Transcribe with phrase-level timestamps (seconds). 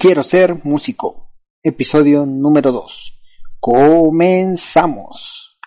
[0.00, 1.32] Quiero ser músico.
[1.60, 3.14] Episodio número 2.
[3.58, 5.58] Comenzamos.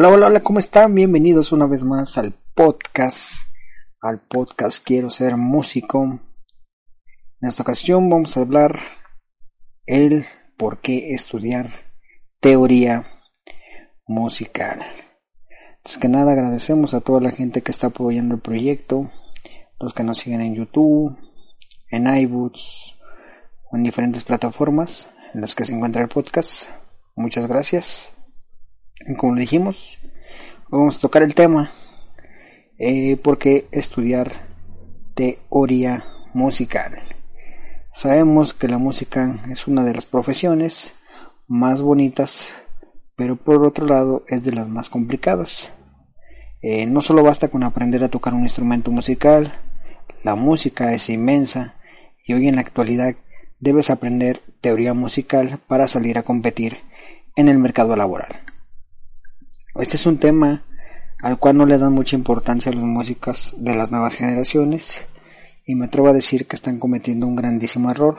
[0.00, 0.94] Hola, hola, hola, ¿cómo están?
[0.94, 3.42] Bienvenidos una vez más al podcast,
[4.00, 6.04] al podcast Quiero ser músico.
[7.42, 8.80] En esta ocasión vamos a hablar
[9.84, 10.24] el
[10.56, 11.68] por qué estudiar
[12.40, 13.04] teoría
[14.06, 14.80] musical.
[15.76, 19.10] Antes que nada agradecemos a toda la gente que está apoyando el proyecto,
[19.78, 21.14] los que nos siguen en YouTube,
[21.90, 22.96] en iBooks
[23.70, 26.70] en diferentes plataformas en las que se encuentra el podcast.
[27.16, 28.14] Muchas gracias
[29.16, 29.98] como dijimos,
[30.70, 31.70] vamos a tocar el tema
[32.78, 34.48] eh, porque estudiar
[35.14, 36.92] teoría musical.
[37.92, 40.92] Sabemos que la música es una de las profesiones
[41.46, 42.48] más bonitas,
[43.16, 45.72] pero por otro lado es de las más complicadas.
[46.62, 49.60] Eh, no solo basta con aprender a tocar un instrumento musical,
[50.22, 51.76] la música es inmensa
[52.26, 53.16] y hoy en la actualidad
[53.58, 56.78] debes aprender teoría musical para salir a competir
[57.34, 58.40] en el mercado laboral.
[59.76, 60.64] Este es un tema
[61.22, 65.04] al cual no le dan mucha importancia a las músicas de las nuevas generaciones
[65.64, 68.18] y me atrevo a decir que están cometiendo un grandísimo error,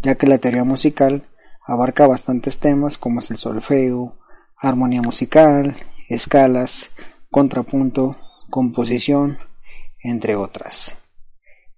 [0.00, 1.24] ya que la teoría musical
[1.66, 4.16] abarca bastantes temas como es el solfeo,
[4.56, 5.74] armonía musical,
[6.08, 6.90] escalas,
[7.30, 8.16] contrapunto,
[8.48, 9.38] composición,
[10.00, 10.94] entre otras.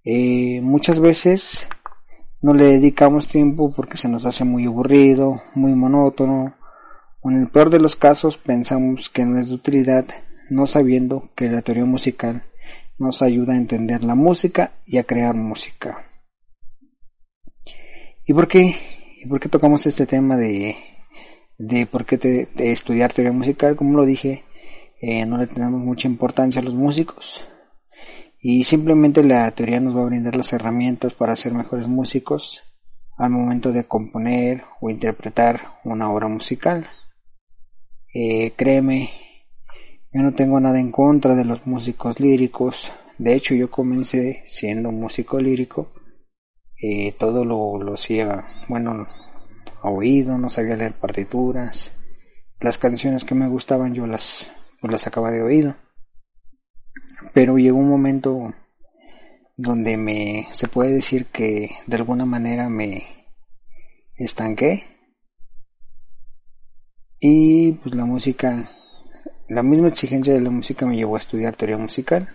[0.04, 1.66] Eh, muchas veces
[2.42, 6.57] no le dedicamos tiempo porque se nos hace muy aburrido, muy monótono
[7.24, 10.06] en el peor de los casos pensamos que no es de utilidad,
[10.50, 12.44] no sabiendo que la teoría musical
[12.98, 16.04] nos ayuda a entender la música y a crear música.
[18.26, 18.76] ¿Y por qué?
[19.22, 20.76] ¿Y por qué tocamos este tema de,
[21.58, 23.76] de por qué estudiar teoría musical?
[23.76, 24.44] Como lo dije,
[25.00, 27.46] eh, no le tenemos mucha importancia a los músicos
[28.40, 32.62] y simplemente la teoría nos va a brindar las herramientas para ser mejores músicos
[33.16, 36.88] al momento de componer o interpretar una obra musical.
[38.20, 39.10] Eh, créeme,
[40.12, 42.90] yo no tengo nada en contra de los músicos líricos.
[43.16, 45.92] De hecho, yo comencé siendo músico lírico.
[46.82, 49.06] Eh, todo lo, lo hacía, bueno,
[49.82, 51.92] a oído, no sabía leer partituras.
[52.58, 54.50] Las canciones que me gustaban yo las,
[54.80, 55.76] pues las sacaba de oído.
[57.32, 58.52] Pero llegó un momento
[59.56, 63.28] donde me, se puede decir que de alguna manera me
[64.16, 64.97] estanqué
[67.20, 68.70] y pues la música,
[69.48, 72.28] la misma exigencia de la música me llevó a estudiar teoría musical.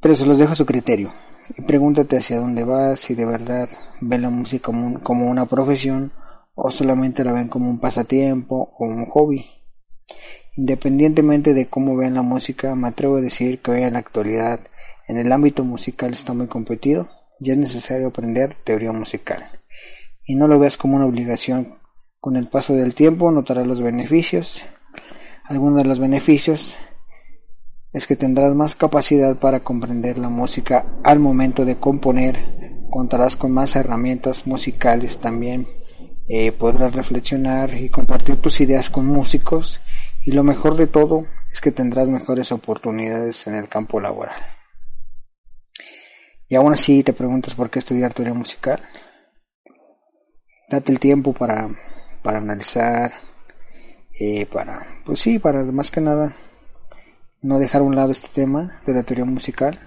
[0.00, 1.12] Pero se los dejo a su criterio.
[1.56, 3.68] Y pregúntate hacia dónde vas, si de verdad
[4.00, 6.12] ven la música como, como una profesión
[6.54, 9.46] o solamente la ven como un pasatiempo o un hobby.
[10.56, 14.60] Independientemente de cómo vean la música, me atrevo a decir que hoy en la actualidad
[15.08, 17.08] en el ámbito musical está muy competido
[17.40, 19.44] y es necesario aprender teoría musical
[20.26, 21.78] y no lo veas como una obligación.
[22.20, 24.64] Con el paso del tiempo notarás los beneficios.
[25.44, 26.76] Algunos de los beneficios
[27.92, 33.52] es que tendrás más capacidad para comprender la música al momento de componer, contarás con
[33.52, 35.68] más herramientas musicales también,
[36.26, 39.80] eh, podrás reflexionar y compartir tus ideas con músicos
[40.24, 44.40] y lo mejor de todo es que tendrás mejores oportunidades en el campo laboral.
[46.48, 48.80] Y aún así te preguntas por qué estudiar teoría musical
[50.68, 51.70] date el tiempo para,
[52.22, 53.12] para analizar,
[54.18, 56.36] eh, para, pues sí, para más que nada
[57.42, 59.78] no dejar a un lado este tema de la teoría musical.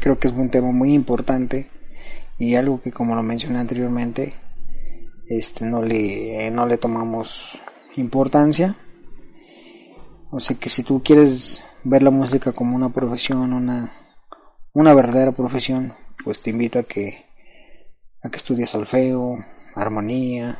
[0.00, 1.68] Creo que es un tema muy importante
[2.38, 4.34] y algo que como lo mencioné anteriormente,
[5.26, 7.60] este no le, no le tomamos
[7.96, 8.76] importancia.
[10.30, 13.92] O sea que si tú quieres ver la música como una profesión, una,
[14.72, 17.27] una verdadera profesión, pues te invito a que
[18.22, 19.44] a que estudies solfeo,
[19.74, 20.58] armonía,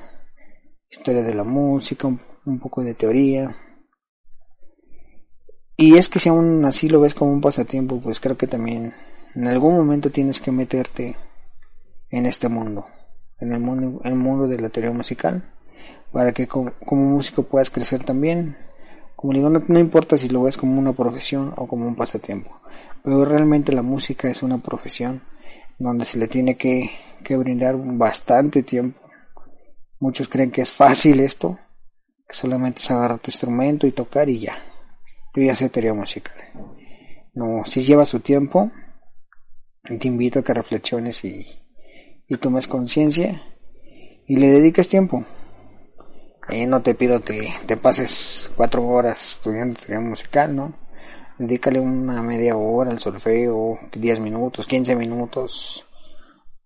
[0.90, 3.56] historia de la música, un, poco de teoría.
[5.76, 8.94] Y es que si aún así lo ves como un pasatiempo, pues creo que también
[9.34, 11.16] en algún momento tienes que meterte
[12.10, 12.86] en este mundo,
[13.38, 15.52] en el mundo, el mundo de la teoría musical,
[16.10, 18.56] para que como, músico puedas crecer también.
[19.14, 22.60] Como digo, no, no importa si lo ves como una profesión o como un pasatiempo,
[23.02, 25.22] pero realmente la música es una profesión
[25.78, 26.90] donde se le tiene que,
[27.36, 29.00] brindar bastante tiempo.
[30.00, 31.58] Muchos creen que es fácil esto,
[32.26, 34.58] que solamente es agarrar tu instrumento y tocar y ya.
[35.34, 36.36] Yo ya sé teoría musical.
[37.34, 38.70] No, si lleva su tiempo,
[39.82, 41.46] te invito a que reflexiones y,
[42.26, 43.42] y tomes conciencia
[44.26, 45.24] y le dediques tiempo.
[46.50, 50.87] Eh, no te pido que te pases cuatro horas estudiando teoría musical, ¿no?
[51.38, 55.86] Dedícale una media hora al solfeo, 10 minutos, 15 minutos.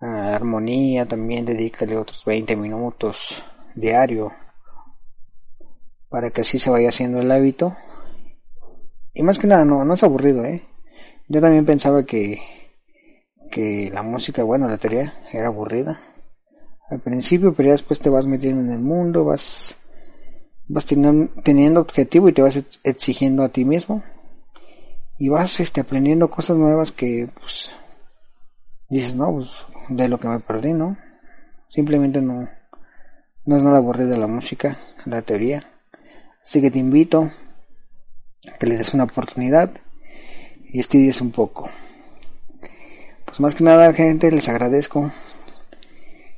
[0.00, 4.32] A armonía también dedícale otros 20 minutos diario
[6.08, 7.76] para que así se vaya haciendo el hábito.
[9.12, 10.66] Y más que nada, no, es aburrido, ¿eh?
[11.28, 12.40] Yo también pensaba que,
[13.50, 16.00] que la música, bueno, la teoría era aburrida
[16.88, 19.76] al principio, pero ya después te vas metiendo en el mundo, vas,
[20.66, 24.02] vas teniendo, teniendo objetivo y te vas exigiendo a ti mismo
[25.22, 27.70] y vas este, aprendiendo cosas nuevas que pues
[28.88, 29.52] dices, no, pues
[29.88, 30.96] de lo que me perdí, ¿no?
[31.68, 32.48] Simplemente no,
[33.44, 35.62] no es nada aburrido la música, la teoría.
[36.42, 37.30] Así que te invito
[38.52, 39.70] a que le des una oportunidad
[40.72, 41.70] y estudies un poco.
[43.24, 45.12] Pues más que nada, gente, les agradezco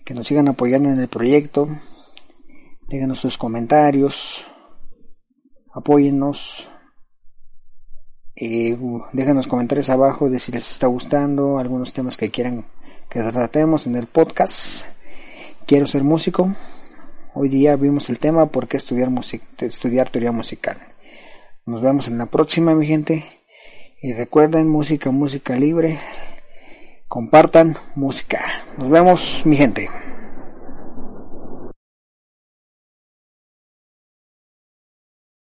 [0.05, 1.71] que nos sigan apoyando en el proyecto.
[2.87, 4.47] Déjenos sus comentarios,
[5.73, 6.69] apóyennos.
[8.37, 12.65] Y uh, déjenos comentarios abajo de si les está gustando, algunos temas que quieran
[13.09, 14.87] que tratemos en el podcast.
[15.67, 16.55] Quiero ser músico.
[17.35, 19.09] Hoy día vimos el tema por qué estudiar,
[19.59, 20.79] estudiar teoría musical.
[21.65, 23.25] Nos vemos en la próxima, mi gente.
[24.03, 25.99] Y recuerden, música, música libre.
[27.09, 28.41] Compartan música.
[28.77, 29.89] Nos vemos, mi gente.